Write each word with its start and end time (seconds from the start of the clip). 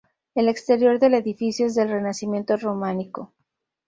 El 0.33 0.49
exterior 0.49 0.97
del 0.97 1.13
edificio 1.13 1.67
es 1.67 1.75
del 1.75 1.89
renacimiento 1.89 2.57
románico. 2.57 3.33